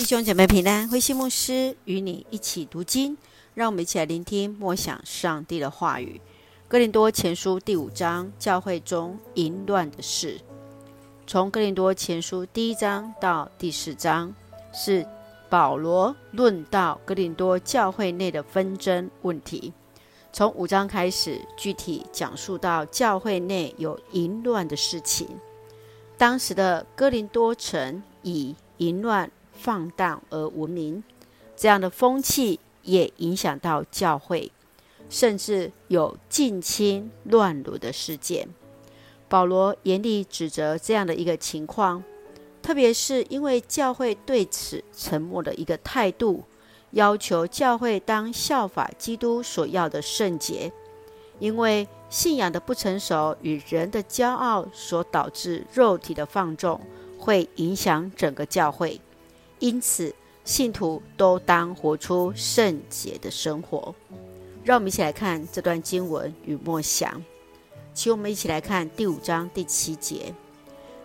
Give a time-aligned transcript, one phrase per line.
[0.00, 3.18] 弟兄姐妹平安，慧馨牧师与你一起读经，
[3.52, 6.18] 让我们一起来聆听默想上帝的话语。
[6.68, 10.40] 哥林多前书第五章，教会中淫乱的事。
[11.26, 14.34] 从哥林多前书第一章到第四章，
[14.72, 15.06] 是
[15.50, 19.70] 保罗论到哥林多教会内的纷争问题。
[20.32, 25.28] 从五章开始，具体讲述到教会内有淫乱的事情。
[26.16, 29.30] 当时的哥林多城以淫乱
[29.60, 31.04] 放荡而闻名，
[31.54, 34.50] 这样的风气也影响到教会，
[35.10, 38.48] 甚至有近亲乱伦的事件。
[39.28, 42.02] 保罗严厉指责这样的一个情况，
[42.62, 46.42] 特别是因为教会对此沉默的一个态度。
[46.92, 50.72] 要求教会当效法基督所要的圣洁，
[51.38, 56.80] 因为信仰的不成熟与人的骄傲所导致肉体的放纵，
[57.16, 59.00] 会影响整个教会。
[59.60, 60.12] 因此，
[60.44, 63.94] 信徒都当活出圣洁的生活。
[64.64, 67.22] 让我们一起来看这段经文与默想。
[67.94, 70.34] 请我们一起来看第五章第七节：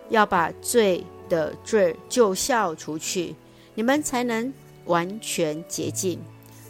[0.08, 3.36] 要把罪的罪就酵除去，
[3.76, 4.52] 你们才能。
[4.86, 6.20] 完全洁净，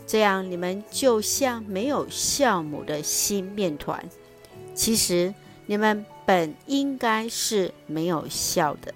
[0.07, 4.03] 这样你们就像没有酵母的新面团。
[4.75, 5.35] 其实
[5.67, 8.95] 你们本应该是没有酵的。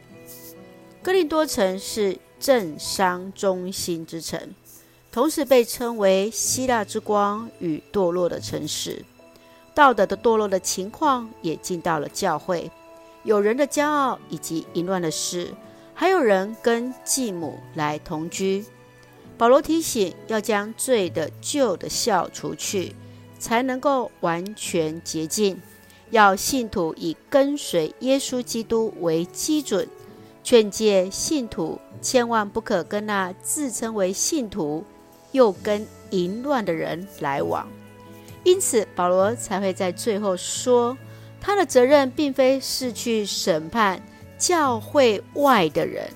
[1.02, 4.54] 哥林多城是政商中心之城，
[5.12, 9.04] 同时被称为希腊之光与堕落的城市。
[9.74, 12.70] 道德的堕落的情况也进到了教会，
[13.22, 15.54] 有人的骄傲以及淫乱的事，
[15.94, 18.64] 还有人跟继母来同居。
[19.38, 22.94] 保罗提醒，要将罪的旧的酵除去，
[23.38, 25.60] 才能够完全洁净。
[26.10, 29.88] 要信徒以跟随耶稣基督为基准，
[30.50, 34.84] 劝诫信徒千万不可跟那自称为信徒
[35.30, 37.68] 又跟淫乱的人来往。
[38.42, 40.98] 因此，保罗才会在最后说，
[41.40, 44.02] 他的责任并非是去审判
[44.38, 46.10] 教会外的人。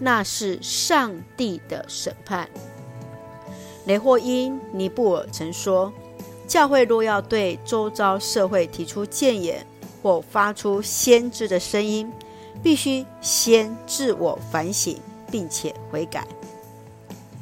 [0.00, 2.48] 那是上帝的审判。
[3.84, 5.92] 雷霍因尼布尔曾说
[6.48, 9.64] ：“教会若要对周遭社会提出谏言
[10.02, 12.10] 或发出先知的声音，
[12.62, 14.98] 必须先自我反省，
[15.30, 16.26] 并且悔改。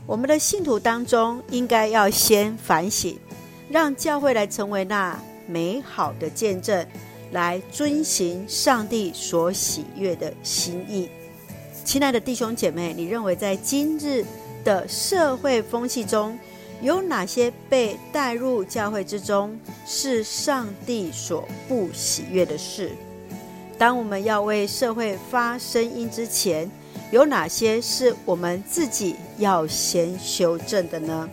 [0.07, 3.19] 我们的信徒当中，应该要先反省，
[3.71, 6.87] 让教会来成为那美好的见证，
[7.33, 11.09] 来遵行上帝所喜悦的心意。”
[11.85, 14.25] 亲爱的弟兄姐妹，你认为在今日
[14.65, 16.39] 的社会风气中，
[16.81, 22.91] 有哪些被带入教会之中是上帝所不喜悦的事？
[23.77, 26.71] 当我们要为社会发声音之前，
[27.11, 31.29] 有哪些是我们自己要先修正的呢？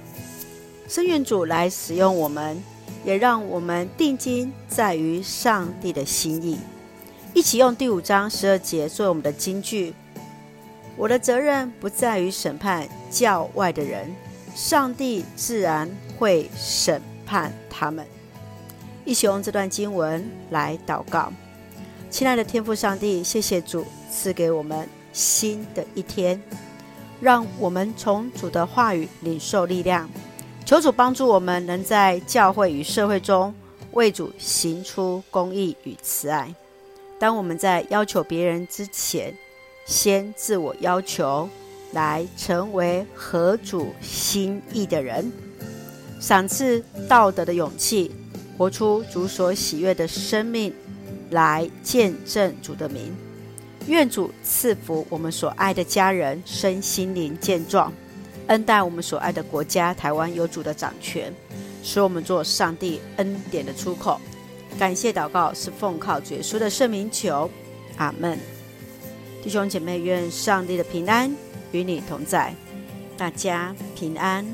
[0.87, 2.61] 圣愿主来使用我们，
[3.05, 6.59] 也让我们定睛在于上帝的心意。
[7.33, 9.93] 一起用第五章十二节作为我们的金句。
[10.97, 14.13] 我的责任不在于审判教外的人，
[14.53, 18.05] 上帝自然会审判他们。
[19.05, 21.31] 一起用这段经文来祷告，
[22.11, 26.39] 亲爱的天父上帝，谢谢主赐给我们新的一天，
[27.21, 30.09] 让我们从主的话语领受力量。
[30.65, 33.55] 求主帮助我们，能在教会与社会中
[33.93, 36.53] 为主行出公义与慈爱。
[37.17, 39.33] 当我们在要求别人之前，
[39.85, 41.47] 先自我要求，
[41.93, 45.31] 来成为合主心意的人，
[46.19, 48.11] 赏赐道德的勇气，
[48.57, 50.73] 活出主所喜悦的生命，
[51.31, 53.13] 来见证主的名。
[53.87, 57.91] 愿主赐福我们所爱的家人身心灵健壮，
[58.47, 61.33] 恩待我们所爱的国家台湾有主的掌权，
[61.81, 64.21] 使我们做上帝恩典的出口。
[64.77, 67.49] 感谢祷告是奉靠主耶稣的圣名求，
[67.97, 68.37] 阿门。
[69.43, 71.35] 弟兄姐妹，愿上帝的平安
[71.71, 72.53] 与你同在，
[73.17, 74.45] 大家平安。